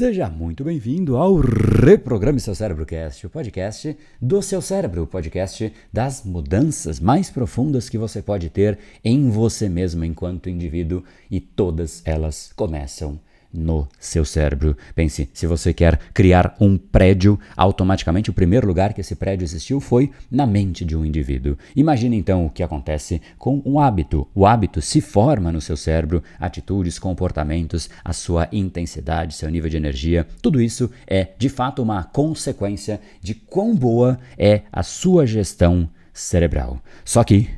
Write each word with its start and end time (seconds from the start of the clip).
Seja 0.00 0.30
muito 0.30 0.64
bem-vindo 0.64 1.18
ao 1.18 1.36
Reprograme 1.36 2.40
Seu 2.40 2.54
Cérebro 2.54 2.86
Cast, 2.86 3.26
o 3.26 3.28
podcast 3.28 3.94
do 4.18 4.40
seu 4.40 4.62
cérebro, 4.62 5.02
o 5.02 5.06
podcast 5.06 5.70
das 5.92 6.24
mudanças 6.24 6.98
mais 6.98 7.28
profundas 7.28 7.90
que 7.90 7.98
você 7.98 8.22
pode 8.22 8.48
ter 8.48 8.78
em 9.04 9.28
você 9.28 9.68
mesmo 9.68 10.02
enquanto 10.02 10.48
indivíduo 10.48 11.04
e 11.30 11.38
todas 11.38 12.00
elas 12.06 12.50
começam 12.56 13.20
no 13.52 13.88
seu 13.98 14.24
cérebro. 14.24 14.76
Pense, 14.94 15.28
se 15.32 15.46
você 15.46 15.72
quer 15.72 15.98
criar 16.14 16.56
um 16.60 16.78
prédio, 16.78 17.38
automaticamente 17.56 18.30
o 18.30 18.32
primeiro 18.32 18.66
lugar 18.66 18.92
que 18.92 19.00
esse 19.00 19.14
prédio 19.14 19.44
existiu 19.44 19.80
foi 19.80 20.10
na 20.30 20.46
mente 20.46 20.84
de 20.84 20.96
um 20.96 21.04
indivíduo. 21.04 21.56
Imagine 21.74 22.16
então 22.16 22.46
o 22.46 22.50
que 22.50 22.62
acontece 22.62 23.20
com 23.38 23.60
um 23.64 23.78
hábito. 23.78 24.26
O 24.34 24.46
hábito 24.46 24.80
se 24.80 25.00
forma 25.00 25.50
no 25.50 25.60
seu 25.60 25.76
cérebro, 25.76 26.22
atitudes, 26.38 26.98
comportamentos, 26.98 27.90
a 28.04 28.12
sua 28.12 28.48
intensidade, 28.52 29.34
seu 29.34 29.50
nível 29.50 29.70
de 29.70 29.76
energia. 29.76 30.26
Tudo 30.40 30.60
isso 30.60 30.90
é 31.06 31.28
de 31.36 31.48
fato 31.48 31.82
uma 31.82 32.04
consequência 32.04 33.00
de 33.20 33.34
quão 33.34 33.74
boa 33.74 34.18
é 34.38 34.62
a 34.72 34.82
sua 34.82 35.26
gestão 35.26 35.88
cerebral. 36.12 36.80
Só 37.04 37.24
que 37.24 37.48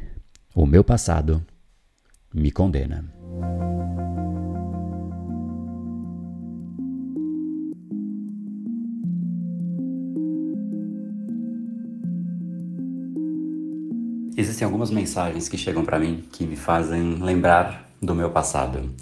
o 0.54 0.66
meu 0.66 0.84
passado 0.84 1.44
me 2.32 2.50
condena. 2.50 3.04
Existem 14.62 14.66
algumas 14.70 14.92
mensagens 14.92 15.48
que 15.48 15.58
chegam 15.58 15.84
para 15.84 15.98
mim 15.98 16.22
que 16.30 16.46
me 16.46 16.54
fazem 16.54 17.16
lembrar 17.16 17.90
do 18.00 18.14
meu 18.14 18.30
passado. 18.30 18.94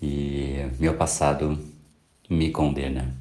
E 0.00 0.64
meu 0.80 0.94
passado 0.94 1.58
me 2.30 2.50
condena. 2.50 3.14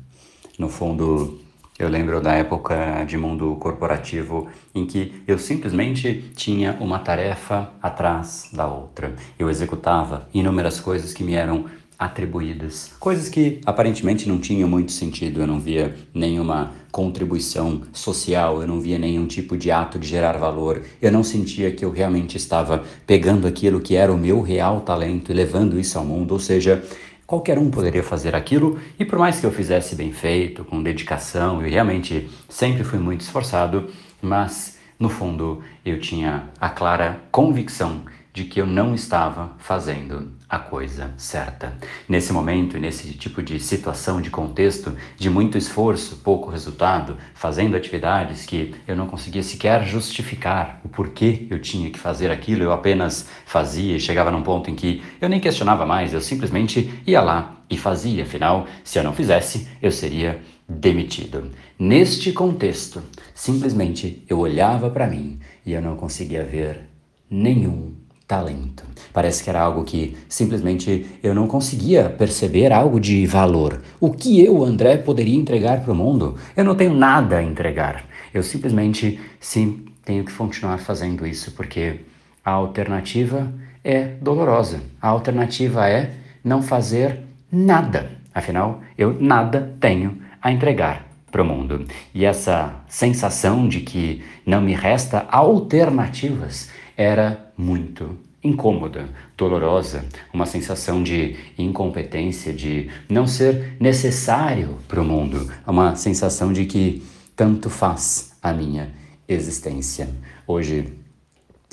No 0.57 0.69
fundo, 0.69 1.41
eu 1.77 1.89
lembro 1.89 2.21
da 2.21 2.33
época 2.33 3.03
de 3.03 3.17
mundo 3.17 3.57
corporativo 3.59 4.47
em 4.73 4.85
que 4.85 5.21
eu 5.27 5.37
simplesmente 5.37 6.31
tinha 6.33 6.77
uma 6.79 6.97
tarefa 6.97 7.73
atrás 7.81 8.49
da 8.53 8.67
outra. 8.67 9.13
Eu 9.37 9.49
executava 9.49 10.29
inúmeras 10.33 10.79
coisas 10.79 11.11
que 11.11 11.25
me 11.25 11.33
eram 11.33 11.65
atribuídas. 12.01 12.91
Coisas 12.99 13.29
que 13.29 13.61
aparentemente 13.63 14.27
não 14.27 14.39
tinham 14.39 14.67
muito 14.67 14.91
sentido, 14.91 15.39
eu 15.39 15.45
não 15.45 15.59
via 15.59 15.95
nenhuma 16.11 16.71
contribuição 16.91 17.83
social, 17.93 18.59
eu 18.59 18.67
não 18.67 18.81
via 18.81 18.97
nenhum 18.97 19.27
tipo 19.27 19.55
de 19.55 19.69
ato 19.69 19.99
de 19.99 20.07
gerar 20.07 20.35
valor, 20.39 20.81
eu 20.99 21.11
não 21.11 21.23
sentia 21.23 21.71
que 21.71 21.85
eu 21.85 21.91
realmente 21.91 22.37
estava 22.37 22.83
pegando 23.05 23.45
aquilo 23.45 23.79
que 23.79 23.95
era 23.95 24.11
o 24.11 24.17
meu 24.17 24.41
real 24.41 24.81
talento 24.81 25.31
e 25.31 25.35
levando 25.35 25.79
isso 25.79 25.95
ao 25.99 26.03
mundo, 26.03 26.31
ou 26.31 26.39
seja, 26.39 26.83
qualquer 27.27 27.59
um 27.59 27.69
poderia 27.69 28.03
fazer 28.03 28.35
aquilo 28.35 28.79
e 28.97 29.05
por 29.05 29.19
mais 29.19 29.39
que 29.39 29.45
eu 29.45 29.51
fizesse 29.51 29.95
bem 29.95 30.11
feito, 30.11 30.65
com 30.65 30.81
dedicação, 30.81 31.61
eu 31.61 31.69
realmente 31.69 32.27
sempre 32.49 32.83
fui 32.83 32.97
muito 32.97 33.21
esforçado, 33.21 33.91
mas 34.19 34.79
no 34.97 35.07
fundo 35.07 35.61
eu 35.85 35.99
tinha 35.99 36.49
a 36.59 36.67
clara 36.67 37.21
convicção 37.31 38.01
de 38.33 38.45
que 38.45 38.59
eu 38.59 38.65
não 38.65 38.95
estava 38.95 39.51
fazendo 39.59 40.31
a 40.51 40.59
coisa 40.59 41.13
certa. 41.15 41.73
Nesse 42.09 42.33
momento 42.33 42.75
e 42.75 42.79
nesse 42.81 43.13
tipo 43.13 43.41
de 43.41 43.57
situação, 43.57 44.21
de 44.21 44.29
contexto, 44.29 44.93
de 45.15 45.29
muito 45.29 45.57
esforço, 45.57 46.17
pouco 46.17 46.49
resultado, 46.49 47.17
fazendo 47.33 47.77
atividades 47.77 48.45
que 48.45 48.75
eu 48.85 48.93
não 48.93 49.07
conseguia 49.07 49.43
sequer 49.43 49.85
justificar 49.85 50.81
o 50.83 50.89
porquê 50.89 51.47
eu 51.49 51.57
tinha 51.57 51.89
que 51.89 51.97
fazer 51.97 52.29
aquilo, 52.29 52.63
eu 52.63 52.73
apenas 52.73 53.29
fazia 53.45 53.95
e 53.95 53.99
chegava 53.99 54.29
num 54.29 54.43
ponto 54.43 54.69
em 54.69 54.75
que 54.75 55.01
eu 55.21 55.29
nem 55.29 55.39
questionava 55.39 55.85
mais, 55.85 56.13
eu 56.13 56.19
simplesmente 56.19 57.01
ia 57.07 57.21
lá 57.21 57.55
e 57.69 57.77
fazia, 57.77 58.23
afinal, 58.23 58.67
se 58.83 58.99
eu 58.99 59.03
não 59.05 59.13
fizesse, 59.13 59.69
eu 59.81 59.89
seria 59.89 60.41
demitido. 60.67 61.49
Neste 61.79 62.33
contexto, 62.33 63.01
simplesmente 63.33 64.25
eu 64.27 64.39
olhava 64.39 64.89
para 64.89 65.07
mim 65.07 65.39
e 65.65 65.71
eu 65.71 65.81
não 65.81 65.95
conseguia 65.95 66.43
ver 66.43 66.89
nenhum 67.29 68.00
talento. 68.31 68.85
Parece 69.11 69.43
que 69.43 69.49
era 69.49 69.59
algo 69.59 69.83
que 69.83 70.15
simplesmente 70.29 71.05
eu 71.21 71.35
não 71.35 71.47
conseguia 71.47 72.09
perceber 72.09 72.71
algo 72.71 72.97
de 72.97 73.27
valor. 73.27 73.81
O 73.99 74.09
que 74.09 74.41
eu, 74.41 74.63
André, 74.63 74.95
poderia 74.95 75.37
entregar 75.37 75.81
para 75.81 75.91
o 75.91 75.95
mundo? 75.95 76.37
Eu 76.55 76.63
não 76.63 76.73
tenho 76.73 76.93
nada 76.93 77.39
a 77.39 77.43
entregar. 77.43 78.05
Eu 78.33 78.41
simplesmente 78.41 79.19
sim 79.37 79.83
tenho 80.05 80.23
que 80.23 80.31
continuar 80.31 80.77
fazendo 80.77 81.27
isso 81.27 81.51
porque 81.51 81.99
a 82.45 82.51
alternativa 82.51 83.51
é 83.83 84.13
dolorosa. 84.21 84.79
A 85.01 85.09
alternativa 85.09 85.89
é 85.89 86.11
não 86.41 86.63
fazer 86.63 87.19
nada. 87.51 88.11
Afinal, 88.33 88.79
eu 88.97 89.13
nada 89.19 89.75
tenho 89.81 90.17
a 90.41 90.53
entregar 90.53 91.05
para 91.29 91.41
o 91.41 91.45
mundo. 91.45 91.85
E 92.13 92.23
essa 92.23 92.75
sensação 92.87 93.67
de 93.67 93.81
que 93.81 94.23
não 94.45 94.61
me 94.61 94.73
resta 94.73 95.25
alternativas 95.29 96.69
era 97.01 97.51
muito 97.57 98.17
incômoda, 98.43 99.09
dolorosa, 99.37 100.05
uma 100.33 100.45
sensação 100.45 101.01
de 101.01 101.35
incompetência, 101.57 102.53
de 102.53 102.89
não 103.09 103.27
ser 103.27 103.75
necessário 103.79 104.77
para 104.87 105.01
o 105.01 105.05
mundo, 105.05 105.51
uma 105.65 105.95
sensação 105.95 106.51
de 106.51 106.65
que 106.65 107.03
tanto 107.35 107.69
faz 107.69 108.33
a 108.41 108.53
minha 108.53 108.91
existência. 109.27 110.09
Hoje 110.47 110.93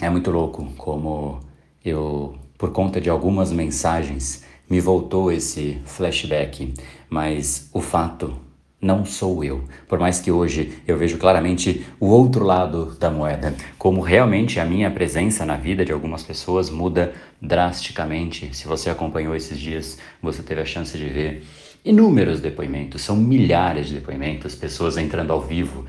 é 0.01 0.09
muito 0.09 0.31
louco 0.31 0.65
como 0.77 1.41
eu, 1.85 2.37
por 2.57 2.71
conta 2.73 3.01
de 3.01 3.09
algumas 3.09 3.53
mensagens, 3.53 4.45
me 4.69 4.81
voltou 4.81 5.33
esse 5.33 5.81
flashback, 5.85 6.75
mas 7.09 7.71
o 7.73 7.81
fato 7.81 8.35
não 8.81 9.05
sou 9.05 9.43
eu. 9.43 9.65
Por 9.89 9.99
mais 9.99 10.21
que 10.21 10.31
hoje 10.31 10.79
eu 10.87 10.97
vejo 10.97 11.19
claramente 11.19 11.85
o 11.99 12.07
outro 12.07 12.45
lado 12.45 12.97
da 12.99 13.11
moeda, 13.11 13.55
como 13.77 14.01
realmente 14.01 14.61
a 14.61 14.65
minha 14.65 14.91
presença 14.91 15.45
na 15.45 15.57
vida 15.57 15.85
de 15.85 15.93
algumas 15.93 16.23
pessoas 16.23 16.71
muda 16.71 17.13
drasticamente. 17.43 18.55
Se 18.57 18.67
você 18.67 18.89
acompanhou 18.89 19.35
esses 19.35 19.59
dias, 19.59 19.99
você 20.23 20.43
teve 20.43 20.61
a 20.61 20.65
chance 20.65 20.97
de 20.97 21.09
ver 21.09 21.45
inúmeros 21.85 22.41
depoimentos, 22.41 23.03
são 23.03 23.17
milhares 23.17 23.89
de 23.89 23.95
depoimentos, 23.95 24.55
pessoas 24.55 24.97
entrando 24.97 25.33
ao 25.33 25.41
vivo, 25.41 25.85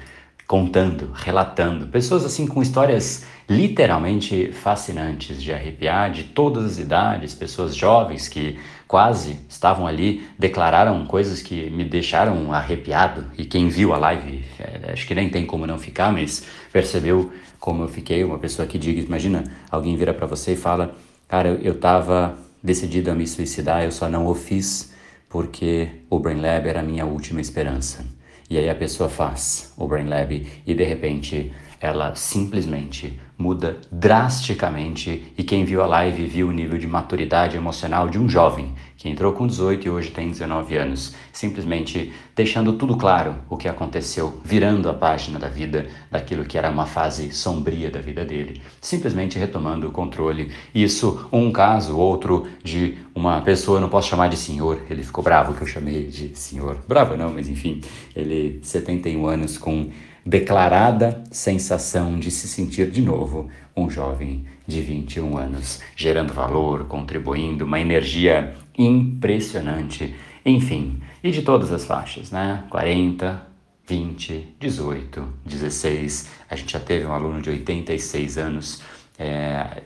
contando, 0.48 1.12
relatando, 1.14 1.88
pessoas 1.88 2.26
assim 2.26 2.48
com 2.48 2.62
histórias 2.62 3.26
literalmente 3.48 4.52
fascinantes 4.52 5.42
de 5.42 5.52
arrepiar, 5.52 6.12
de 6.12 6.24
todas 6.24 6.66
as 6.66 6.80
idades, 6.80 7.34
pessoas 7.34 7.76
jovens 7.76 8.28
que 8.28 8.60
quase 8.90 9.38
estavam 9.48 9.86
ali, 9.86 10.28
declararam 10.40 11.06
coisas 11.06 11.44
que 11.44 11.70
me 11.70 11.84
deixaram 11.84 12.52
arrepiado. 12.52 13.24
E 13.38 13.46
quem 13.46 13.70
viu 13.70 13.94
a 13.94 13.98
live, 14.00 14.44
é, 14.60 14.92
acho 14.92 15.06
que 15.06 15.14
nem 15.14 15.30
tem 15.30 15.46
como 15.46 15.68
não 15.68 15.78
ficar, 15.78 16.12
mas 16.12 16.44
percebeu 16.74 17.32
como 17.60 17.84
eu 17.84 17.88
fiquei. 17.88 18.24
Uma 18.24 18.40
pessoa 18.40 18.68
que 18.68 18.80
diga, 18.80 19.00
imagina, 19.00 19.44
alguém 19.70 19.96
vira 19.96 20.12
para 20.12 20.26
você 20.26 20.54
e 20.54 20.58
fala: 20.58 20.96
Cara, 21.28 21.50
eu 21.62 21.74
estava 21.74 22.36
decidido 22.64 23.12
a 23.12 23.14
me 23.14 23.28
suicidar, 23.28 23.84
eu 23.84 23.92
só 23.92 24.10
não 24.10 24.26
o 24.26 24.34
fiz 24.34 24.92
porque 25.30 25.88
o 26.10 26.18
Brain 26.18 26.42
Lab 26.42 26.68
era 26.68 26.80
a 26.80 26.84
minha 26.84 27.06
última 27.06 27.40
esperança. 27.40 28.04
E 28.50 28.58
aí 28.58 28.68
a 28.68 28.74
pessoa 28.74 29.08
faz 29.08 29.72
o 29.78 29.88
Brain 29.88 30.08
Lab 30.08 30.48
e 30.66 30.74
de 30.74 30.84
repente 30.84 31.54
ela 31.80 32.16
simplesmente 32.16 33.20
muda 33.40 33.78
drasticamente 33.90 35.32
e 35.38 35.44
quem 35.46 35.64
viu 35.64 35.82
a 35.82 35.88
live 35.88 36.26
viu 36.26 36.50
o 36.50 36.52
nível 36.52 36.78
de 36.78 36.86
maturidade 36.86 37.56
emocional 37.56 38.10
de 38.10 38.20
um 38.20 38.28
jovem 38.28 38.76
que 38.98 39.08
entrou 39.08 39.32
com 39.32 39.48
18 39.48 39.88
e 39.88 39.90
hoje 39.90 40.12
tem 40.12 40.30
19 40.30 40.76
anos, 40.76 41.16
simplesmente 41.32 42.12
deixando 42.36 42.74
tudo 42.74 42.98
claro 42.98 43.36
o 43.50 43.56
que 43.56 43.70
aconteceu, 43.70 44.42
virando 44.44 44.90
a 44.90 44.94
página 44.94 45.40
da 45.40 45.48
vida 45.48 45.88
daquilo 46.12 46.44
que 46.44 46.58
era 46.58 46.70
uma 46.70 46.86
fase 46.86 47.32
sombria 47.32 47.90
da 47.90 48.02
vida 48.02 48.26
dele, 48.26 48.62
simplesmente 48.82 49.40
retomando 49.40 49.88
o 49.88 49.92
controle. 49.92 50.52
Isso 50.76 51.30
um 51.32 51.50
caso, 51.50 51.98
outro 51.98 52.46
de 52.62 52.98
uma 53.16 53.40
pessoa, 53.40 53.80
não 53.80 53.88
posso 53.88 54.10
chamar 54.10 54.28
de 54.28 54.36
senhor, 54.36 54.82
ele 54.90 55.02
ficou 55.02 55.24
bravo 55.24 55.54
que 55.54 55.62
eu 55.62 55.68
chamei 55.68 56.08
de 56.08 56.38
senhor. 56.38 56.78
Bravo 56.86 57.16
não, 57.16 57.34
mas 57.34 57.48
enfim, 57.48 57.80
ele 58.14 58.60
71 58.62 59.26
anos 59.26 59.58
com 59.58 59.92
declarada 60.30 61.24
sensação 61.32 62.20
de 62.20 62.30
se 62.30 62.48
sentir 62.48 62.92
de 62.92 63.02
novo 63.02 63.50
um 63.76 63.90
jovem 63.90 64.46
de 64.68 64.80
21 64.80 65.36
anos, 65.36 65.82
gerando 65.96 66.32
valor, 66.32 66.86
contribuindo, 66.86 67.66
uma 67.66 67.80
energia 67.80 68.54
impressionante, 68.78 70.14
enfim, 70.46 71.02
e 71.24 71.32
de 71.32 71.42
todas 71.42 71.72
as 71.72 71.84
faixas, 71.84 72.30
né? 72.30 72.64
40, 72.70 73.42
20, 73.88 74.56
18, 74.60 75.34
16. 75.44 76.30
A 76.48 76.56
gente 76.56 76.74
já 76.74 76.80
teve 76.80 77.08
um 77.08 77.12
aluno 77.12 77.42
de 77.42 77.50
86 77.50 78.38
anos. 78.38 78.84
É, 79.18 79.82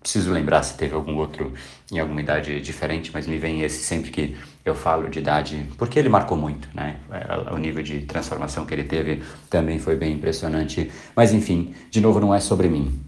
preciso 0.00 0.32
lembrar 0.32 0.64
se 0.64 0.76
teve 0.76 0.94
algum 0.96 1.16
outro 1.16 1.52
em 1.92 2.00
alguma 2.00 2.20
idade 2.20 2.60
diferente, 2.60 3.12
mas 3.14 3.28
me 3.28 3.38
vem 3.38 3.62
esse 3.62 3.84
sempre 3.84 4.10
que 4.10 4.36
eu 4.64 4.74
falo 4.74 5.08
de 5.08 5.18
idade, 5.18 5.66
porque 5.76 5.98
ele 5.98 6.08
marcou 6.08 6.36
muito, 6.36 6.68
né? 6.74 6.96
É, 7.10 7.52
o 7.52 7.58
nível 7.58 7.82
de 7.82 8.00
transformação 8.02 8.64
que 8.64 8.72
ele 8.72 8.84
teve 8.84 9.22
também 9.50 9.78
foi 9.78 9.96
bem 9.96 10.14
impressionante. 10.14 10.90
Mas 11.16 11.32
enfim, 11.32 11.74
de 11.90 12.00
novo, 12.00 12.20
não 12.20 12.34
é 12.34 12.40
sobre 12.40 12.68
mim. 12.68 13.00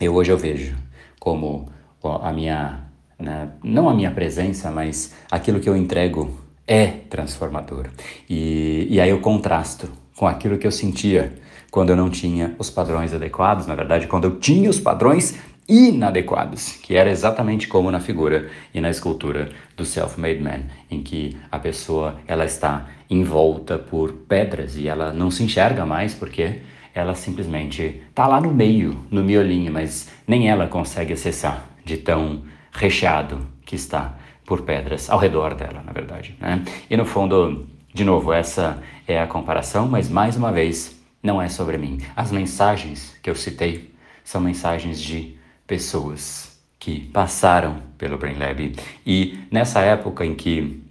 Eu 0.00 0.14
hoje 0.14 0.32
eu 0.32 0.38
vejo 0.38 0.76
como 1.18 1.70
a 2.02 2.32
minha, 2.32 2.84
né, 3.18 3.50
não 3.62 3.88
a 3.88 3.94
minha 3.94 4.10
presença, 4.10 4.70
mas 4.70 5.14
aquilo 5.30 5.60
que 5.60 5.68
eu 5.68 5.76
entrego 5.76 6.38
é 6.66 6.86
transformador. 6.86 7.88
E, 8.28 8.86
e 8.88 9.00
aí 9.00 9.10
eu 9.10 9.20
contrasto 9.20 9.90
com 10.16 10.26
aquilo 10.26 10.58
que 10.58 10.66
eu 10.66 10.72
sentia 10.72 11.34
quando 11.70 11.90
eu 11.90 11.96
não 11.96 12.08
tinha 12.08 12.54
os 12.58 12.70
padrões 12.70 13.12
adequados, 13.12 13.66
na 13.66 13.74
verdade, 13.74 14.06
quando 14.06 14.24
eu 14.24 14.38
tinha 14.38 14.70
os 14.70 14.80
padrões 14.80 15.38
inadequados, 15.68 16.72
que 16.82 16.96
era 16.96 17.10
exatamente 17.10 17.68
como 17.68 17.90
na 17.90 18.00
figura 18.00 18.48
e 18.72 18.80
na 18.80 18.88
escultura 18.88 19.50
do 19.76 19.84
self-made 19.84 20.40
man, 20.40 20.62
em 20.90 21.02
que 21.02 21.36
a 21.50 21.58
pessoa 21.58 22.18
ela 22.26 22.44
está 22.44 22.86
envolta 23.10 23.78
por 23.78 24.12
pedras 24.12 24.76
e 24.76 24.88
ela 24.88 25.12
não 25.12 25.30
se 25.30 25.42
enxerga 25.42 25.84
mais 25.84 26.14
porque 26.14 26.60
ela 26.94 27.14
simplesmente 27.14 28.02
está 28.08 28.26
lá 28.26 28.40
no 28.40 28.52
meio, 28.52 29.04
no 29.10 29.22
miolinho, 29.22 29.72
mas 29.72 30.10
nem 30.26 30.48
ela 30.48 30.66
consegue 30.66 31.12
acessar 31.12 31.64
de 31.84 31.96
tão 31.98 32.42
recheado 32.72 33.46
que 33.64 33.76
está 33.76 34.14
por 34.44 34.62
pedras 34.62 35.10
ao 35.10 35.18
redor 35.18 35.54
dela, 35.54 35.82
na 35.84 35.92
verdade. 35.92 36.34
Né? 36.40 36.64
E 36.88 36.96
no 36.96 37.04
fundo, 37.04 37.66
de 37.92 38.04
novo, 38.04 38.32
essa 38.32 38.82
é 39.06 39.20
a 39.20 39.26
comparação, 39.26 39.86
mas 39.86 40.08
mais 40.08 40.36
uma 40.36 40.50
vez, 40.50 40.98
não 41.22 41.40
é 41.40 41.48
sobre 41.48 41.76
mim. 41.76 41.98
As 42.16 42.32
mensagens 42.32 43.16
que 43.22 43.28
eu 43.28 43.34
citei 43.34 43.92
são 44.24 44.40
mensagens 44.40 45.00
de 45.00 45.37
pessoas 45.68 46.58
que 46.80 47.00
passaram 47.12 47.76
pelo 47.96 48.18
Brain 48.18 48.38
Lab. 48.38 48.74
E 49.06 49.38
nessa 49.50 49.80
época 49.80 50.24
em 50.24 50.34
que 50.34 50.82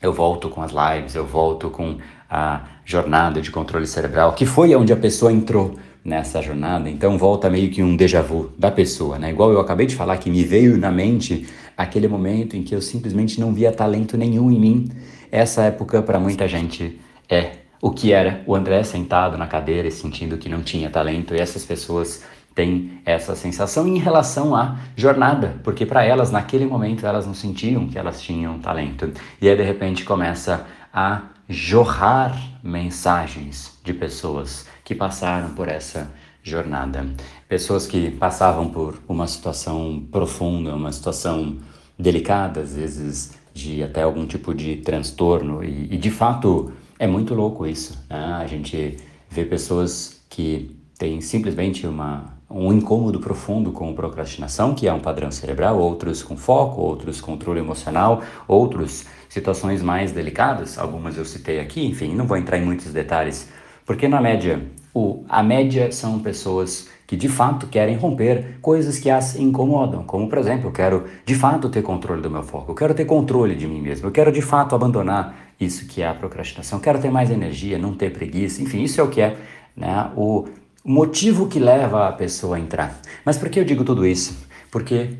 eu 0.00 0.12
volto 0.12 0.48
com 0.48 0.62
as 0.62 0.70
lives, 0.70 1.14
eu 1.14 1.26
volto 1.26 1.68
com 1.68 1.98
a 2.30 2.62
jornada 2.84 3.42
de 3.42 3.50
controle 3.50 3.86
cerebral, 3.86 4.32
que 4.32 4.46
foi 4.46 4.74
onde 4.74 4.92
a 4.92 4.96
pessoa 4.96 5.32
entrou 5.32 5.78
nessa 6.04 6.42
jornada, 6.42 6.90
então 6.90 7.16
volta 7.16 7.48
meio 7.48 7.70
que 7.70 7.82
um 7.82 7.96
déjà 7.96 8.20
vu 8.20 8.52
da 8.58 8.70
pessoa, 8.70 9.18
né? 9.18 9.30
Igual 9.30 9.50
eu 9.50 9.58
acabei 9.58 9.86
de 9.86 9.96
falar 9.96 10.18
que 10.18 10.30
me 10.30 10.44
veio 10.44 10.76
na 10.76 10.92
mente 10.92 11.48
aquele 11.76 12.06
momento 12.06 12.56
em 12.56 12.62
que 12.62 12.74
eu 12.74 12.82
simplesmente 12.82 13.40
não 13.40 13.54
via 13.54 13.72
talento 13.72 14.16
nenhum 14.16 14.50
em 14.50 14.60
mim. 14.60 14.90
Essa 15.32 15.62
época 15.62 16.02
para 16.02 16.20
muita 16.20 16.46
gente 16.46 17.00
é 17.28 17.52
o 17.80 17.90
que 17.90 18.12
era 18.12 18.42
o 18.46 18.54
André 18.54 18.82
sentado 18.82 19.38
na 19.38 19.46
cadeira 19.46 19.88
e 19.88 19.90
sentindo 19.90 20.36
que 20.36 20.48
não 20.48 20.62
tinha 20.62 20.90
talento, 20.90 21.34
e 21.34 21.40
essas 21.40 21.64
pessoas 21.64 22.22
têm 22.54 23.00
essa 23.04 23.34
sensação 23.34 23.86
em 23.86 23.98
relação 23.98 24.54
à 24.54 24.76
jornada, 24.96 25.56
porque 25.64 25.84
para 25.84 26.04
elas 26.04 26.30
naquele 26.30 26.64
momento 26.64 27.06
elas 27.06 27.26
não 27.26 27.34
sentiam 27.34 27.88
que 27.88 27.98
elas 27.98 28.20
tinham 28.22 28.58
talento. 28.58 29.12
E 29.40 29.48
aí 29.48 29.56
de 29.56 29.62
repente 29.62 30.04
começa 30.04 30.66
a 30.92 31.22
jorrar 31.48 32.36
mensagens 32.62 33.78
de 33.82 33.92
pessoas 33.92 34.66
que 34.84 34.94
passaram 34.94 35.50
por 35.50 35.68
essa 35.68 36.10
jornada. 36.42 37.06
Pessoas 37.48 37.86
que 37.86 38.10
passavam 38.10 38.68
por 38.68 38.98
uma 39.08 39.26
situação 39.26 40.06
profunda, 40.10 40.74
uma 40.74 40.92
situação 40.92 41.58
delicada, 41.98 42.60
às 42.60 42.74
vezes 42.74 43.38
de 43.52 43.82
até 43.82 44.02
algum 44.02 44.26
tipo 44.26 44.54
de 44.54 44.76
transtorno. 44.76 45.62
E, 45.62 45.94
e 45.94 45.96
de 45.96 46.10
fato 46.10 46.72
é 46.98 47.06
muito 47.06 47.34
louco 47.34 47.66
isso. 47.66 48.04
Né? 48.08 48.38
A 48.40 48.46
gente 48.46 48.96
vê 49.30 49.44
pessoas 49.44 50.22
que 50.28 50.76
têm 50.98 51.20
simplesmente 51.20 51.86
uma, 51.86 52.33
um 52.48 52.72
incômodo 52.72 53.18
profundo 53.20 53.72
com 53.72 53.92
procrastinação, 53.94 54.74
que 54.74 54.86
é 54.86 54.92
um 54.92 55.00
padrão 55.00 55.30
cerebral, 55.30 55.78
outros 55.78 56.22
com 56.22 56.36
foco, 56.36 56.80
outros 56.80 57.20
controle 57.20 57.60
emocional, 57.60 58.22
outros 58.46 59.06
situações 59.28 59.82
mais 59.82 60.12
delicadas, 60.12 60.78
algumas 60.78 61.16
eu 61.16 61.24
citei 61.24 61.58
aqui, 61.58 61.84
enfim, 61.84 62.14
não 62.14 62.26
vou 62.26 62.36
entrar 62.36 62.58
em 62.58 62.64
muitos 62.64 62.92
detalhes, 62.92 63.50
porque 63.84 64.06
na 64.06 64.20
média, 64.20 64.62
o, 64.94 65.24
a 65.28 65.42
média 65.42 65.90
são 65.90 66.20
pessoas 66.20 66.88
que 67.06 67.16
de 67.16 67.28
fato 67.28 67.66
querem 67.66 67.96
romper 67.96 68.58
coisas 68.62 68.98
que 68.98 69.10
as 69.10 69.36
incomodam, 69.36 70.04
como 70.04 70.28
por 70.28 70.38
exemplo, 70.38 70.68
eu 70.68 70.72
quero 70.72 71.04
de 71.24 71.34
fato 71.34 71.68
ter 71.68 71.82
controle 71.82 72.22
do 72.22 72.30
meu 72.30 72.42
foco, 72.42 72.70
eu 72.70 72.74
quero 72.74 72.94
ter 72.94 73.04
controle 73.04 73.56
de 73.56 73.66
mim 73.66 73.80
mesmo, 73.80 74.06
eu 74.06 74.12
quero 74.12 74.30
de 74.30 74.40
fato 74.40 74.74
abandonar 74.74 75.34
isso 75.58 75.86
que 75.86 76.02
é 76.02 76.08
a 76.08 76.14
procrastinação, 76.14 76.78
quero 76.78 77.00
ter 77.00 77.10
mais 77.10 77.30
energia, 77.30 77.78
não 77.78 77.94
ter 77.94 78.12
preguiça, 78.12 78.62
enfim, 78.62 78.82
isso 78.82 79.00
é 79.00 79.04
o 79.04 79.08
que 79.08 79.20
é 79.20 79.36
né, 79.76 80.10
o 80.16 80.46
motivo 80.84 81.48
que 81.48 81.58
leva 81.58 82.08
a 82.08 82.12
pessoa 82.12 82.56
a 82.56 82.60
entrar. 82.60 83.00
Mas 83.24 83.38
por 83.38 83.48
que 83.48 83.58
eu 83.58 83.64
digo 83.64 83.84
tudo 83.84 84.06
isso? 84.06 84.36
Porque 84.70 85.16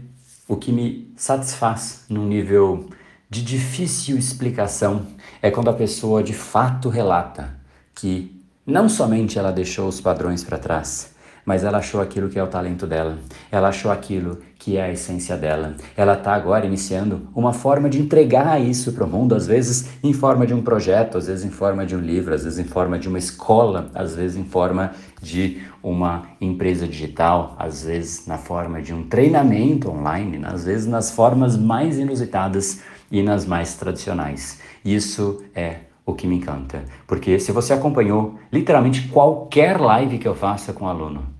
o 0.46 0.56
que 0.56 0.70
me 0.70 1.12
satisfaz 1.16 2.04
num 2.08 2.26
nível 2.26 2.90
de 3.30 3.42
difícil 3.42 4.18
explicação 4.18 5.06
é 5.40 5.50
quando 5.50 5.70
a 5.70 5.74
pessoa 5.74 6.22
de 6.22 6.34
fato 6.34 6.90
relata 6.90 7.54
que 7.94 8.30
não 8.66 8.88
somente 8.88 9.38
ela 9.38 9.50
deixou 9.50 9.88
os 9.88 10.00
padrões 10.00 10.44
para 10.44 10.58
trás, 10.58 11.13
mas 11.44 11.64
ela 11.64 11.78
achou 11.78 12.00
aquilo 12.00 12.28
que 12.28 12.38
é 12.38 12.42
o 12.42 12.46
talento 12.46 12.86
dela, 12.86 13.18
ela 13.50 13.68
achou 13.68 13.90
aquilo 13.90 14.38
que 14.58 14.78
é 14.78 14.82
a 14.84 14.90
essência 14.90 15.36
dela. 15.36 15.74
Ela 15.94 16.14
está 16.14 16.34
agora 16.34 16.64
iniciando 16.64 17.28
uma 17.34 17.52
forma 17.52 17.90
de 17.90 18.00
entregar 18.00 18.58
isso 18.58 18.92
para 18.92 19.04
o 19.04 19.06
mundo, 19.06 19.34
às 19.34 19.46
vezes 19.46 19.90
em 20.02 20.12
forma 20.14 20.46
de 20.46 20.54
um 20.54 20.62
projeto, 20.62 21.18
às 21.18 21.26
vezes 21.26 21.44
em 21.44 21.50
forma 21.50 21.84
de 21.84 21.94
um 21.94 22.00
livro, 22.00 22.32
às 22.32 22.44
vezes 22.44 22.58
em 22.58 22.64
forma 22.64 22.98
de 22.98 23.06
uma 23.06 23.18
escola, 23.18 23.90
às 23.94 24.14
vezes 24.14 24.38
em 24.38 24.44
forma 24.44 24.92
de 25.20 25.60
uma 25.82 26.22
empresa 26.40 26.88
digital, 26.88 27.54
às 27.58 27.84
vezes 27.84 28.26
na 28.26 28.38
forma 28.38 28.80
de 28.80 28.94
um 28.94 29.04
treinamento 29.06 29.90
online, 29.90 30.40
às 30.44 30.64
vezes 30.64 30.86
nas 30.86 31.10
formas 31.10 31.58
mais 31.58 31.98
inusitadas 31.98 32.80
e 33.10 33.22
nas 33.22 33.44
mais 33.44 33.74
tradicionais. 33.74 34.60
Isso 34.82 35.44
é 35.54 35.76
o 36.06 36.14
que 36.14 36.26
me 36.26 36.36
encanta, 36.36 36.84
porque 37.06 37.38
se 37.38 37.52
você 37.52 37.72
acompanhou 37.72 38.38
literalmente 38.52 39.08
qualquer 39.08 39.80
live 39.80 40.18
que 40.18 40.28
eu 40.28 40.34
faça 40.34 40.72
com 40.72 40.86
aluno, 40.86 41.33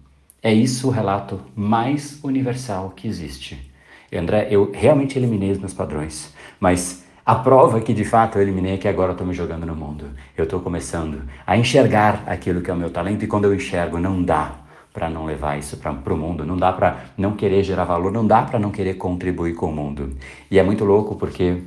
é 0.44 0.52
isso 0.52 0.88
o 0.88 0.91
relato 0.91 1.41
mais 1.56 2.23
universal 2.23 2.93
que 2.94 3.08
existe. 3.08 3.73
André, 4.12 4.46
eu 4.50 4.70
realmente 4.73 5.19
eliminei 5.19 5.50
os 5.50 5.58
meus 5.58 5.73
padrões, 5.73 6.35
mas 6.61 7.02
a 7.25 7.35
prova 7.35 7.81
que 7.81 7.94
de 7.94 8.05
fato 8.05 8.37
eu 8.37 8.43
eliminei 8.43 8.75
é 8.75 8.76
que 8.76 8.87
agora 8.87 9.08
eu 9.08 9.12
estou 9.14 9.26
me 9.26 9.32
jogando 9.32 9.64
no 9.64 9.75
mundo. 9.75 10.11
Eu 10.37 10.44
estou 10.44 10.61
começando 10.61 11.23
a 11.46 11.56
enxergar 11.56 12.23
aquilo 12.26 12.61
que 12.61 12.70
é 12.70 12.75
o 12.75 12.76
meu 12.76 12.91
talento 12.91 13.25
e 13.25 13.26
quando 13.26 13.46
eu 13.46 13.55
enxergo, 13.55 13.99
não 13.99 14.23
dá 14.23 14.56
para 14.93 15.08
não 15.08 15.25
levar 15.25 15.58
isso 15.58 15.79
para 15.79 16.14
o 16.14 16.17
mundo, 16.17 16.44
não 16.44 16.58
dá 16.58 16.70
para 16.73 17.06
não 17.17 17.32
querer 17.32 17.64
gerar 17.64 17.85
valor, 17.85 18.12
não 18.12 18.26
dá 18.26 18.43
para 18.43 18.58
não 18.58 18.70
querer 18.70 18.94
contribuir 18.94 19.55
com 19.55 19.70
o 19.70 19.75
mundo. 19.75 20.14
E 20.50 20.58
é 20.58 20.62
muito 20.62 20.85
louco 20.85 21.17
porque 21.17 21.62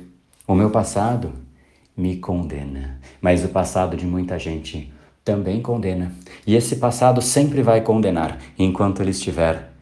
o 0.46 0.54
meu 0.54 0.70
passado 0.70 1.32
me 1.96 2.16
condena, 2.16 3.00
mas 3.20 3.44
o 3.44 3.48
passado 3.48 3.96
de 3.96 4.06
muita 4.06 4.38
gente 4.38 4.90
também 5.28 5.60
condena. 5.60 6.10
E 6.46 6.56
esse 6.56 6.76
passado 6.76 7.20
sempre 7.20 7.60
vai 7.60 7.82
condenar 7.82 8.38
enquanto 8.58 9.02
ele 9.02 9.10
estiver 9.10 9.72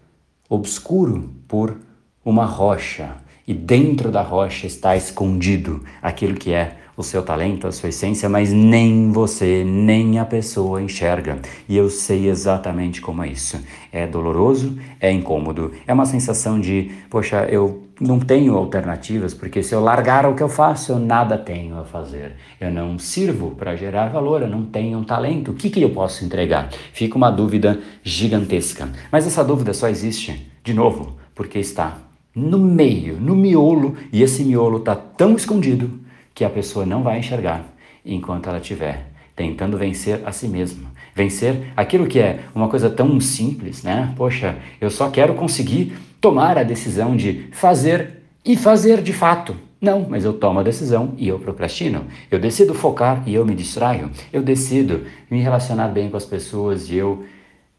obscuro 0.48 1.30
por 1.46 1.76
uma 2.24 2.44
rocha. 2.44 3.10
E 3.46 3.54
dentro 3.54 4.10
da 4.10 4.22
rocha 4.22 4.66
está 4.66 4.96
escondido 4.96 5.84
aquilo 6.02 6.34
que 6.34 6.52
é 6.52 6.78
o 6.96 7.02
seu 7.04 7.22
talento, 7.22 7.68
a 7.68 7.70
sua 7.70 7.90
essência, 7.90 8.28
mas 8.28 8.52
nem 8.52 9.12
você, 9.12 9.62
nem 9.62 10.18
a 10.18 10.24
pessoa 10.24 10.82
enxerga. 10.82 11.38
E 11.68 11.76
eu 11.76 11.88
sei 11.88 12.28
exatamente 12.28 13.00
como 13.00 13.22
é 13.22 13.28
isso. 13.28 13.62
É 13.92 14.04
doloroso, 14.04 14.76
é 14.98 15.12
incômodo, 15.12 15.70
é 15.86 15.92
uma 15.92 16.06
sensação 16.06 16.58
de, 16.58 16.90
poxa, 17.08 17.44
eu 17.44 17.85
não 18.00 18.18
tenho 18.20 18.56
alternativas, 18.56 19.32
porque 19.32 19.62
se 19.62 19.74
eu 19.74 19.80
largar 19.80 20.26
o 20.26 20.34
que 20.34 20.42
eu 20.42 20.48
faço, 20.48 20.92
eu 20.92 20.98
nada 20.98 21.38
tenho 21.38 21.78
a 21.78 21.84
fazer. 21.84 22.36
Eu 22.60 22.70
não 22.70 22.98
sirvo 22.98 23.52
para 23.52 23.76
gerar 23.76 24.08
valor, 24.08 24.42
eu 24.42 24.48
não 24.48 24.64
tenho 24.64 24.98
um 24.98 25.04
talento. 25.04 25.50
O 25.50 25.54
que, 25.54 25.70
que 25.70 25.82
eu 25.82 25.90
posso 25.90 26.24
entregar? 26.24 26.68
Fica 26.92 27.16
uma 27.16 27.30
dúvida 27.30 27.80
gigantesca. 28.02 28.88
Mas 29.10 29.26
essa 29.26 29.42
dúvida 29.42 29.72
só 29.72 29.88
existe, 29.88 30.50
de 30.62 30.74
novo, 30.74 31.16
porque 31.34 31.58
está 31.58 31.98
no 32.34 32.58
meio, 32.58 33.18
no 33.18 33.34
miolo, 33.34 33.96
e 34.12 34.22
esse 34.22 34.44
miolo 34.44 34.78
está 34.78 34.94
tão 34.94 35.34
escondido 35.34 36.00
que 36.34 36.44
a 36.44 36.50
pessoa 36.50 36.84
não 36.84 37.02
vai 37.02 37.18
enxergar 37.18 37.64
enquanto 38.04 38.48
ela 38.48 38.58
estiver 38.58 39.16
tentando 39.36 39.76
vencer 39.76 40.22
a 40.24 40.32
si 40.32 40.48
mesma. 40.48 40.90
Vencer 41.14 41.72
aquilo 41.76 42.06
que 42.06 42.18
é 42.18 42.40
uma 42.54 42.68
coisa 42.68 42.88
tão 42.88 43.20
simples, 43.20 43.82
né? 43.82 44.12
Poxa, 44.16 44.56
eu 44.80 44.90
só 44.90 45.10
quero 45.10 45.34
conseguir 45.34 45.94
tomar 46.26 46.58
a 46.58 46.64
decisão 46.64 47.16
de 47.16 47.46
fazer 47.52 48.24
e 48.44 48.56
fazer 48.56 49.00
de 49.00 49.12
fato. 49.12 49.54
Não, 49.80 50.04
mas 50.08 50.24
eu 50.24 50.32
tomo 50.32 50.58
a 50.58 50.62
decisão 50.64 51.14
e 51.16 51.28
eu 51.28 51.38
procrastino. 51.38 52.06
Eu 52.28 52.40
decido 52.40 52.74
focar 52.74 53.22
e 53.24 53.32
eu 53.32 53.46
me 53.46 53.54
distraio. 53.54 54.10
Eu 54.32 54.42
decido 54.42 55.04
me 55.30 55.40
relacionar 55.40 55.86
bem 55.86 56.10
com 56.10 56.16
as 56.16 56.24
pessoas 56.24 56.90
e 56.90 56.96
eu 56.96 57.24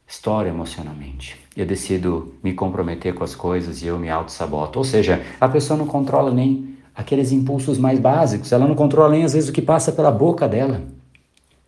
estouro 0.07 0.47
emocionalmente. 0.47 1.35
Eu 1.57 1.65
decido 1.65 2.35
me 2.41 2.53
comprometer 2.53 3.13
com 3.13 3.25
as 3.25 3.35
coisas 3.35 3.81
e 3.81 3.87
eu 3.87 3.99
me 3.99 4.09
auto-saboto. 4.09 4.79
Ou 4.79 4.85
seja, 4.85 5.21
a 5.41 5.49
pessoa 5.49 5.77
não 5.77 5.85
controla 5.85 6.31
nem 6.31 6.77
aqueles 6.95 7.33
impulsos 7.33 7.77
mais 7.77 7.99
básicos, 7.99 8.53
ela 8.53 8.65
não 8.65 8.75
controla 8.75 9.09
nem 9.09 9.25
às 9.25 9.33
vezes 9.33 9.49
o 9.49 9.51
que 9.51 9.61
passa 9.61 9.91
pela 9.91 10.09
boca 10.09 10.47
dela. 10.47 10.83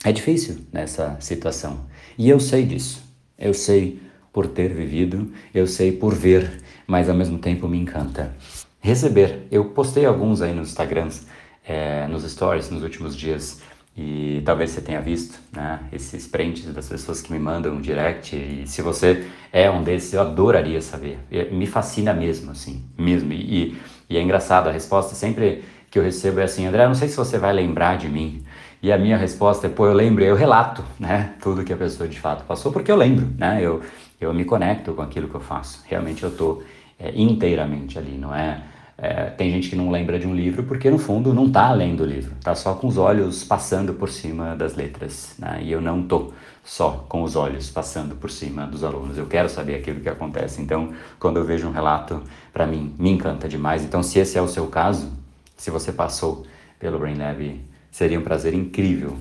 É 0.06 0.14
difícil 0.14 0.60
nessa 0.72 1.18
situação. 1.20 1.82
E 2.18 2.30
eu 2.30 2.40
sei 2.40 2.64
disso. 2.64 3.04
Eu 3.38 3.54
sei 3.54 4.00
por 4.32 4.48
ter 4.48 4.74
vivido, 4.74 5.32
eu 5.54 5.68
sei 5.68 5.92
por 5.92 6.14
ver, 6.14 6.62
mas 6.90 7.08
ao 7.08 7.16
mesmo 7.16 7.38
tempo 7.38 7.68
me 7.68 7.78
encanta. 7.78 8.36
Receber. 8.82 9.48
Eu 9.52 9.66
postei 9.66 10.06
alguns 10.06 10.42
aí 10.42 10.54
nos 10.54 10.70
Instagrams, 10.70 11.28
é, 11.64 12.08
nos 12.08 12.30
stories 12.30 12.72
nos 12.72 12.82
últimos 12.82 13.16
dias, 13.16 13.62
e 13.96 14.42
talvez 14.44 14.72
você 14.72 14.82
tenha 14.82 15.00
visto 15.00 15.40
né, 15.52 15.82
esses 15.92 16.26
prints 16.26 16.66
das 16.74 16.88
pessoas 16.88 17.22
que 17.22 17.32
me 17.32 17.38
mandam 17.38 17.74
um 17.74 17.82
direct. 17.82 18.36
E 18.36 18.66
se 18.66 18.82
você 18.82 19.28
é 19.52 19.70
um 19.70 19.84
desses, 19.84 20.14
eu 20.14 20.22
adoraria 20.22 20.82
saber. 20.82 21.20
Me 21.52 21.68
fascina 21.68 22.14
mesmo, 22.14 22.52
assim, 22.52 22.84
mesmo. 22.98 23.34
E, 23.34 23.78
e 24.10 24.18
é 24.18 24.22
engraçado, 24.22 24.68
a 24.68 24.72
resposta 24.72 25.14
sempre 25.14 25.64
que 25.92 26.00
eu 26.00 26.04
recebo 26.04 26.40
é 26.40 26.44
assim, 26.44 26.66
André, 26.66 26.88
não 26.88 26.96
sei 26.96 27.08
se 27.08 27.18
você 27.18 27.38
vai 27.38 27.54
lembrar 27.54 27.98
de 27.98 28.08
mim. 28.08 28.44
E 28.82 28.92
a 28.92 28.98
minha 28.98 29.18
resposta 29.18 29.68
é, 29.68 29.70
pô, 29.70 29.86
eu 29.86 29.94
lembro, 29.94 30.24
eu 30.24 30.36
relato, 30.36 30.84
né, 30.98 31.34
tudo 31.42 31.64
que 31.64 31.74
a 31.74 31.78
pessoa 31.78 32.08
de 32.08 32.20
fato 32.20 32.46
passou, 32.46 32.72
porque 32.72 32.90
eu 32.90 32.96
lembro, 32.96 33.28
né, 33.38 33.60
eu, 33.62 33.82
eu 34.22 34.34
me 34.34 34.46
conecto 34.46 34.94
com 34.94 35.02
aquilo 35.02 35.28
que 35.28 35.36
eu 35.36 35.42
faço. 35.42 35.84
Realmente 35.86 36.24
eu 36.24 36.32
tô 36.32 36.64
é, 37.00 37.12
inteiramente 37.16 37.98
ali, 37.98 38.18
não 38.18 38.36
é, 38.36 38.62
é, 39.02 39.26
Tem 39.30 39.50
gente 39.50 39.70
que 39.70 39.78
não 39.78 39.90
lembra 39.90 40.20
de 40.20 40.28
um 40.28 40.36
livro 40.36 40.64
porque 40.64 40.90
no 40.90 41.00
fundo 41.00 41.34
não 41.34 41.50
tá 41.50 41.72
lendo 41.72 42.04
o 42.04 42.06
livro, 42.06 42.36
tá 42.44 42.54
só 42.54 42.76
com 42.76 42.88
os 42.88 42.98
olhos 42.98 43.46
passando 43.46 43.94
por 43.94 44.10
cima 44.10 44.58
das 44.58 44.76
letras, 44.76 45.36
né, 45.40 45.60
e 45.64 45.72
eu 45.72 45.80
não 45.80 46.04
tô 46.04 46.34
só 46.64 47.06
com 47.08 47.24
os 47.24 47.36
olhos 47.38 47.72
passando 47.72 48.16
por 48.16 48.30
cima 48.30 48.68
dos 48.68 48.84
alunos. 48.84 49.18
Eu 49.18 49.26
quero 49.26 49.50
saber 49.50 49.76
aquilo 49.76 50.02
que 50.02 50.10
acontece. 50.10 50.62
Então, 50.62 50.94
quando 51.18 51.38
eu 51.38 51.46
vejo 51.46 51.68
um 51.68 51.72
relato, 51.72 52.22
para 52.54 52.68
mim, 52.68 52.94
me 53.00 53.10
encanta 53.10 53.48
demais. 53.48 53.84
Então, 53.84 54.04
se 54.04 54.20
esse 54.20 54.38
é 54.38 54.42
o 54.42 54.48
seu 54.48 54.68
caso, 54.68 55.12
se 55.58 55.72
você 55.72 55.92
passou 55.92 56.46
pelo 56.78 57.00
Brain 57.00 57.18
Lab, 57.18 57.60
seria 57.90 58.20
um 58.20 58.24
prazer 58.24 58.54
incrível 58.54 59.18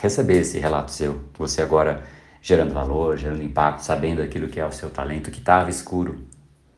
receber 0.00 0.40
esse 0.40 0.58
relato 0.58 0.90
seu. 0.90 1.20
Você 1.38 1.62
agora 1.62 2.02
gerando 2.42 2.74
valor, 2.74 3.16
gerando 3.16 3.42
impacto, 3.42 3.80
sabendo 3.80 4.20
aquilo 4.20 4.48
que 4.48 4.60
é 4.60 4.66
o 4.66 4.72
seu 4.72 4.90
talento, 4.90 5.30
que 5.30 5.38
estava 5.38 5.70
escuro 5.70 6.18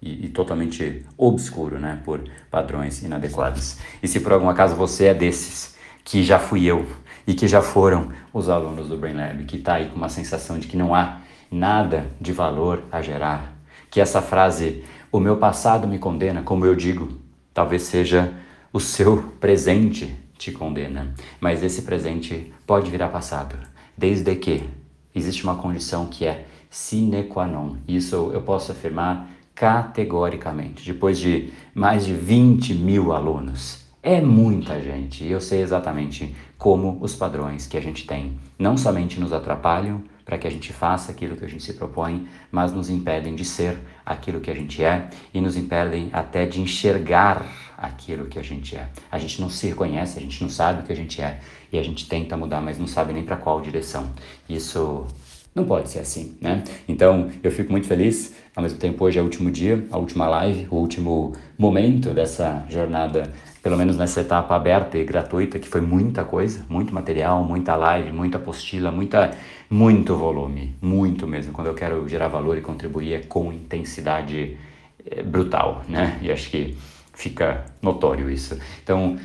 e, 0.05 0.27
e, 0.27 0.29
totalmente 0.29 1.03
obscuro, 1.17 1.79
né, 1.79 2.01
por 2.05 2.23
padrões 2.51 3.03
inadequados. 3.03 3.79
E 4.03 4.07
se 4.07 4.21
por 4.21 4.33
algum 4.33 4.51
acaso 4.51 4.77
você 4.77 5.07
é 5.07 5.15
desses, 5.15 5.75
que 6.05 6.23
já 6.23 6.39
fui 6.39 6.67
eu, 6.67 6.87
e 7.27 7.33
que 7.33 7.49
já 7.49 7.63
foram 7.63 8.11
os 8.33 8.51
alunos 8.51 8.89
do 8.89 8.99
Brain 8.99 9.15
Lab, 9.15 9.45
que 9.45 9.57
está 9.57 9.75
aí 9.75 9.89
com 9.89 9.97
uma 9.97 10.11
sensação 10.11 10.59
de 10.59 10.67
que 10.67 10.77
não 10.77 10.95
há 10.95 11.23
nada 11.51 12.07
de 12.21 12.33
valor 12.33 12.85
a 12.93 13.01
gerar, 13.01 13.55
que 13.91 14.01
essa 14.01 14.21
frase, 14.21 14.85
o 15.11 15.19
meu 15.19 15.39
passado 15.39 15.89
me 15.89 15.99
condena, 15.99 16.43
como 16.43 16.67
eu 16.67 16.75
digo, 16.75 17.19
talvez 17.55 17.85
seja 17.85 18.35
o 18.73 18.81
seu 18.81 19.23
presente 19.41 20.15
te 20.37 20.53
condena, 20.53 21.15
mas 21.41 21.63
esse 21.63 21.83
presente 21.83 22.53
pode 22.67 22.91
virar 22.91 23.09
passado, 23.09 23.57
desde 23.97 24.35
que 24.35 24.69
existe 25.15 25.45
uma 25.45 25.55
condição 25.55 26.07
que 26.07 26.27
é 26.27 26.47
sine 26.69 27.23
qua 27.23 27.47
non. 27.47 27.77
Isso 27.87 28.31
eu 28.35 28.43
posso 28.43 28.73
afirmar 28.73 29.31
categoricamente. 29.55 30.85
Depois 30.85 31.19
de 31.19 31.53
mais 31.75 32.05
de 32.05 32.13
20 32.13 32.75
mil 32.75 33.13
alunos, 33.13 33.85
é 34.03 34.21
muita 34.21 34.81
gente 34.83 35.25
e 35.25 35.31
eu 35.31 35.41
sei 35.41 35.63
exatamente 35.63 36.35
como 36.59 36.99
os 37.01 37.15
padrões 37.15 37.67
que 37.67 37.77
a 37.77 37.81
gente 37.81 38.07
tem 38.07 38.39
não 38.59 38.77
somente 38.77 39.19
nos 39.19 39.33
atrapalham 39.33 40.03
para 40.25 40.39
que 40.39 40.47
a 40.47 40.51
gente 40.51 40.73
faça 40.73 41.13
aquilo 41.13 41.37
que 41.37 41.45
a 41.45 41.49
gente 41.49 41.63
se 41.63 41.75
propõe, 41.75 42.27
mas 42.51 42.73
nos 42.73 42.89
impedem 42.89 43.35
de 43.35 43.45
ser 43.45 43.79
aquilo 44.05 44.41
que 44.41 44.51
a 44.51 44.55
gente 44.55 44.83
é 44.83 45.09
e 45.33 45.41
nos 45.41 45.57
impedem 45.57 46.09
até 46.13 46.47
de 46.47 46.61
enxergar 46.61 47.47
aquilo 47.77 48.27
que 48.27 48.39
a 48.39 48.43
gente 48.43 48.75
é. 48.77 48.89
A 49.11 49.19
gente 49.19 49.41
não 49.41 49.51
se 49.51 49.67
reconhece, 49.69 50.19
a 50.19 50.23
gente 50.23 50.43
não 50.43 50.49
sabe 50.49 50.81
o 50.81 50.83
que 50.85 50.93
a 50.93 50.97
gente 50.97 51.21
é 51.21 51.41
e 51.71 51.79
a 51.79 51.83
gente 51.83 52.09
tenta 52.09 52.37
mudar, 52.37 52.61
mas 52.61 52.79
não 52.79 52.87
sabe 52.87 53.13
nem 53.13 53.23
para 53.23 53.37
qual 53.37 53.61
direção. 53.61 54.11
Isso 54.49 55.07
não 55.55 55.65
pode 55.65 55.89
ser 55.89 56.01
assim, 56.01 56.37
né? 56.41 56.65
Então 56.89 57.31
eu 57.43 57.51
fico 57.51 57.71
muito 57.71 57.87
feliz. 57.87 58.35
Ao 58.57 58.63
mesmo 58.63 58.79
tempo, 58.79 59.05
hoje 59.05 59.19
é 59.19 59.23
o 59.23 59.25
último 59.25 59.51
dia, 59.51 59.85
a 59.91 59.99
última 59.99 60.29
live, 60.29 60.67
o 60.71 60.77
último 60.77 61.33
momento 61.59 62.11
dessa 62.11 62.65
jornada, 62.69 63.33
pelo 63.63 63.77
menos 63.77 63.97
nessa 63.97 64.21
etapa 64.21 64.55
aberta 64.55 64.97
e 64.97 65.05
gratuita, 65.05 65.59
que 65.59 65.69
foi 65.69 65.81
muita 65.81 66.25
coisa, 66.25 66.65
muito 66.69 66.95
material, 66.95 67.45
muita 67.45 67.75
live, 67.75 68.13
muita 68.13 68.39
apostila, 68.39 68.91
muita, 68.93 69.37
muito 69.69 70.17
volume, 70.17 70.77
muito 70.81 71.27
mesmo. 71.27 71.53
Quando 71.53 71.69
eu 71.69 71.75
quero 71.75 72.09
gerar 72.09 72.29
valor 72.29 72.57
e 72.59 72.61
contribuir 72.61 73.15
é 73.15 73.19
com 73.21 73.53
intensidade 73.53 74.57
é, 75.05 75.23
brutal, 75.23 75.85
né? 75.89 76.19
E 76.23 76.31
acho 76.31 76.51
que 76.51 76.77
fica 77.13 77.65
notório 77.81 78.31
isso. 78.31 78.59
Então, 78.83 79.17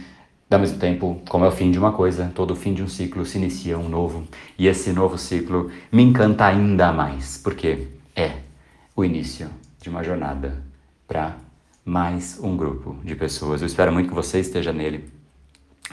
ao 0.50 0.60
mesmo 0.60 0.79
tempo, 0.79 1.22
como 1.29 1.46
é 1.46 1.48
o 1.48 1.51
fim 1.51 1.70
de 1.70 1.77
uma 1.77 1.91
coisa, 1.91 2.32
todo 2.34 2.56
fim 2.56 2.74
de 2.74 2.82
um 2.82 2.88
ciclo 2.88 3.24
se 3.25 3.38
inicia 3.38 3.77
um 3.77 3.88
novo. 3.88 4.27
E 4.58 4.68
esse 4.68 4.91
novo 4.91 5.18
ciclo 5.18 5.70
me 5.91 6.01
encanta 6.01 6.46
ainda 6.46 6.91
mais, 6.91 7.38
porque 7.38 7.88
é 8.15 8.38
o 8.96 9.06
início 9.06 9.48
de 9.79 9.89
uma 9.89 10.03
jornada 10.03 10.63
para 11.08 11.38
mais 11.86 12.39
um 12.41 12.58
grupo 12.58 12.98
de 13.03 13.15
pessoas. 13.15 13.62
Eu 13.62 13.68
espero 13.68 13.94
muito 13.94 14.10
que 14.10 14.15
você 14.15 14.39
esteja 14.39 14.74
nele 14.74 15.08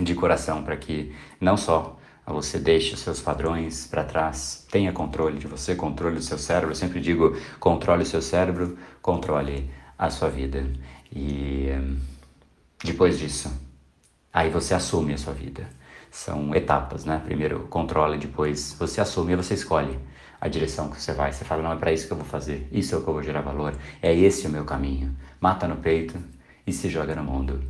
de 0.00 0.14
coração, 0.14 0.62
para 0.62 0.76
que 0.76 1.12
não 1.38 1.56
só 1.56 1.98
você 2.26 2.58
deixe 2.58 2.94
os 2.94 3.00
seus 3.00 3.20
padrões 3.20 3.86
para 3.86 4.04
trás, 4.04 4.66
tenha 4.70 4.92
controle 4.92 5.38
de 5.38 5.46
você, 5.46 5.74
controle 5.74 6.16
do 6.16 6.22
seu 6.22 6.38
cérebro. 6.38 6.70
Eu 6.70 6.76
sempre 6.76 7.00
digo: 7.00 7.36
controle 7.60 8.02
o 8.02 8.06
seu 8.06 8.22
cérebro, 8.22 8.76
controle 9.02 9.70
a 9.98 10.10
sua 10.10 10.28
vida. 10.28 10.66
E 11.14 11.68
depois 12.82 13.18
disso, 13.18 13.50
Aí 14.36 14.50
você 14.50 14.74
assume 14.74 15.14
a 15.14 15.16
sua 15.16 15.32
vida. 15.32 15.66
São 16.10 16.54
etapas, 16.54 17.06
né? 17.06 17.22
Primeiro 17.24 17.60
controla, 17.70 18.18
depois 18.18 18.76
você 18.78 19.00
assume 19.00 19.32
e 19.32 19.36
você 19.36 19.54
escolhe 19.54 19.98
a 20.38 20.46
direção 20.46 20.90
que 20.90 21.00
você 21.00 21.14
vai. 21.14 21.32
Você 21.32 21.42
fala, 21.42 21.62
não, 21.62 21.72
é 21.72 21.76
para 21.76 21.90
isso 21.90 22.06
que 22.06 22.12
eu 22.12 22.18
vou 22.18 22.26
fazer, 22.26 22.68
isso 22.70 22.94
é 22.94 22.98
o 22.98 23.02
que 23.02 23.08
eu 23.08 23.14
vou 23.14 23.22
gerar 23.22 23.40
valor, 23.40 23.74
é 24.02 24.14
esse 24.14 24.46
o 24.46 24.50
meu 24.50 24.66
caminho. 24.66 25.16
Mata 25.40 25.66
no 25.66 25.76
peito 25.76 26.22
e 26.66 26.72
se 26.72 26.90
joga 26.90 27.14
no 27.14 27.24
mundo 27.24 27.62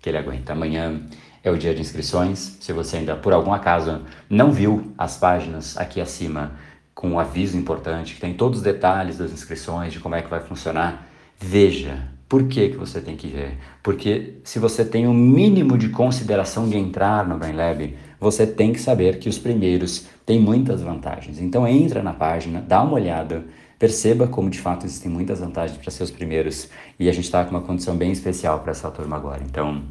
que 0.00 0.08
ele 0.08 0.16
aguenta. 0.16 0.52
Amanhã 0.52 1.04
é 1.42 1.50
o 1.50 1.58
dia 1.58 1.74
de 1.74 1.80
inscrições. 1.80 2.56
Se 2.60 2.72
você 2.72 2.98
ainda, 2.98 3.16
por 3.16 3.32
algum 3.32 3.52
acaso, 3.52 4.02
não 4.30 4.52
viu 4.52 4.94
as 4.96 5.16
páginas 5.16 5.76
aqui 5.76 6.00
acima 6.00 6.52
com 6.94 7.10
um 7.10 7.18
aviso 7.18 7.58
importante, 7.58 8.14
que 8.14 8.20
tem 8.20 8.32
todos 8.32 8.58
os 8.60 8.64
detalhes 8.64 9.18
das 9.18 9.32
inscrições, 9.32 9.92
de 9.92 9.98
como 9.98 10.14
é 10.14 10.22
que 10.22 10.30
vai 10.30 10.38
funcionar, 10.38 11.04
veja 11.36 12.12
por 12.32 12.44
que, 12.44 12.70
que 12.70 12.78
você 12.78 12.98
tem 12.98 13.14
que 13.14 13.26
ver? 13.26 13.58
Porque 13.82 14.38
se 14.42 14.58
você 14.58 14.86
tem 14.86 15.06
o 15.06 15.10
um 15.10 15.14
mínimo 15.14 15.76
de 15.76 15.90
consideração 15.90 16.66
de 16.66 16.78
entrar 16.78 17.28
no 17.28 17.36
Brain 17.36 17.52
Lab, 17.52 17.94
você 18.18 18.46
tem 18.46 18.72
que 18.72 18.80
saber 18.80 19.18
que 19.18 19.28
os 19.28 19.38
primeiros 19.38 20.06
têm 20.24 20.40
muitas 20.40 20.80
vantagens. 20.80 21.38
Então 21.38 21.68
entra 21.68 22.02
na 22.02 22.14
página, 22.14 22.64
dá 22.66 22.82
uma 22.82 22.94
olhada, 22.94 23.44
perceba 23.78 24.26
como 24.26 24.48
de 24.48 24.58
fato 24.58 24.86
existem 24.86 25.12
muitas 25.12 25.40
vantagens 25.40 25.76
para 25.76 25.90
ser 25.90 26.04
os 26.04 26.10
primeiros 26.10 26.70
e 26.98 27.06
a 27.06 27.12
gente 27.12 27.24
está 27.24 27.44
com 27.44 27.50
uma 27.50 27.60
condição 27.60 27.94
bem 27.98 28.10
especial 28.10 28.60
para 28.60 28.70
essa 28.70 28.90
turma 28.90 29.14
agora. 29.14 29.42
Então 29.44 29.82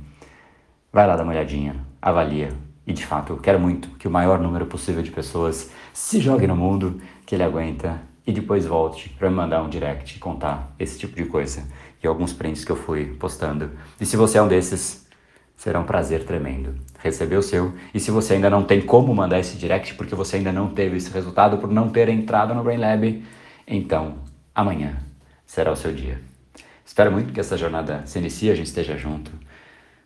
vai 0.92 1.06
lá 1.06 1.16
dar 1.16 1.22
uma 1.22 1.34
olhadinha, 1.34 1.76
avalia 2.02 2.54
e 2.88 2.92
de 2.92 3.06
fato 3.06 3.34
eu 3.34 3.38
quero 3.38 3.60
muito 3.60 3.88
que 4.00 4.08
o 4.08 4.12
maior 4.12 4.40
número 4.40 4.66
possível 4.66 5.04
de 5.04 5.12
pessoas 5.12 5.70
se 5.94 6.20
jogue 6.20 6.48
no 6.48 6.56
mundo 6.56 7.00
que 7.24 7.36
ele 7.36 7.44
aguenta 7.44 8.02
e 8.26 8.32
depois 8.32 8.66
volte 8.66 9.10
para 9.10 9.30
me 9.30 9.36
mandar 9.36 9.64
um 9.64 9.70
direct 9.70 10.20
contar 10.20 10.74
esse 10.78 11.00
tipo 11.00 11.16
de 11.16 11.26
coisa 11.26 11.68
e 12.04 12.08
alguns 12.08 12.34
prints 12.34 12.64
que 12.64 12.72
eu 12.72 12.76
fui 12.76 13.06
postando. 13.06 13.72
E 14.00 14.06
se 14.06 14.16
você 14.16 14.38
é 14.38 14.42
um 14.42 14.48
desses, 14.48 15.08
será 15.56 15.80
um 15.80 15.84
prazer 15.84 16.24
tremendo 16.26 16.76
receber 17.00 17.36
o 17.36 17.42
seu. 17.42 17.74
E 17.94 18.00
se 18.00 18.12
você 18.12 18.36
ainda 18.36 18.50
não 18.50 18.64
tem 18.64 18.82
como 18.82 19.14
mandar 19.14 19.40
esse 19.40 19.58
direct 19.58 19.96
porque 19.96 20.16
você 20.16 20.38
ainda 20.38 20.52
não 20.52 20.70
teve 20.70 20.98
esse 20.98 21.12
resultado 21.12 21.58
por 21.58 21.72
não 21.72 21.90
ter 21.90 22.10
entrado 22.10 22.54
no 22.54 22.64
Brain 22.64 22.78
Lab, 22.78 23.24
então 23.68 24.20
amanhã 24.54 24.98
será 25.46 25.72
o 25.72 25.76
seu 25.76 25.94
dia. 25.94 26.20
Espero 26.86 27.12
muito 27.12 27.34
que 27.34 27.40
essa 27.40 27.58
jornada 27.58 28.04
se 28.06 28.20
inicie, 28.20 28.52
a 28.52 28.56
gente 28.56 28.68
esteja 28.68 28.98
junto, 28.98 29.32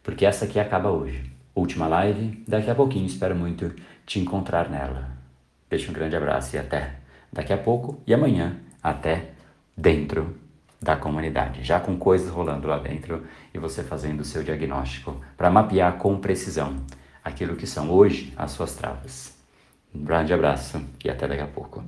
porque 0.04 0.26
essa 0.26 0.46
aqui 0.46 0.60
acaba 0.60 0.90
hoje. 0.90 1.32
Última 1.54 1.88
live, 1.88 2.44
daqui 2.48 2.70
a 2.70 2.76
pouquinho 2.76 3.06
espero 3.06 3.36
muito 3.36 3.74
te 4.06 4.20
encontrar 4.20 4.70
nela. 4.70 5.10
Deixo 5.70 5.90
um 5.90 5.94
grande 5.94 6.16
abraço 6.16 6.56
e 6.56 6.60
até 6.60 7.05
daqui 7.36 7.52
a 7.54 7.58
pouco 7.58 8.02
e 8.08 8.14
amanhã 8.14 8.58
até 8.82 9.32
dentro 9.78 10.36
da 10.82 10.96
comunidade, 10.96 11.64
já 11.64 11.80
com 11.80 11.98
coisas 11.98 12.30
rolando 12.30 12.68
lá 12.68 12.80
dentro 12.80 13.24
e 13.54 13.60
você 13.60 13.84
fazendo 13.84 14.22
o 14.22 14.26
seu 14.26 14.42
diagnóstico 14.42 15.20
para 15.36 15.50
mapear 15.50 15.98
com 15.98 16.18
precisão 16.18 16.78
aquilo 17.24 17.56
que 17.56 17.68
são 17.68 17.92
hoje 17.92 18.34
as 18.38 18.52
suas 18.52 18.76
travas. 18.76 19.36
Um 19.94 20.04
grande 20.04 20.34
abraço 20.34 20.82
e 21.04 21.10
até 21.10 21.28
daqui 21.28 21.42
a 21.42 21.48
pouco. 21.48 21.84